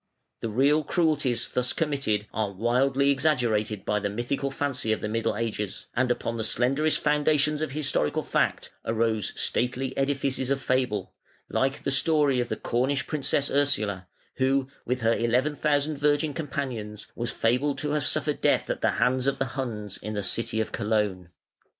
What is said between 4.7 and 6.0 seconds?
of the Middle Ages,